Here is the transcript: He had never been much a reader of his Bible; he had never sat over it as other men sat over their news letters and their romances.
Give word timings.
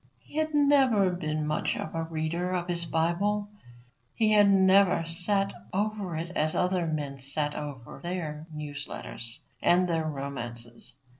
He 0.23 0.35
had 0.39 0.55
never 0.55 1.11
been 1.11 1.45
much 1.45 1.75
a 1.75 2.07
reader 2.09 2.49
of 2.53 2.67
his 2.67 2.85
Bible; 2.85 3.49
he 4.15 4.31
had 4.31 4.49
never 4.49 5.03
sat 5.05 5.53
over 5.71 6.15
it 6.17 6.31
as 6.35 6.55
other 6.55 6.87
men 6.87 7.19
sat 7.19 7.53
over 7.53 7.99
their 8.01 8.47
news 8.51 8.87
letters 8.87 9.41
and 9.61 9.87
their 9.87 10.05
romances. 10.05 10.95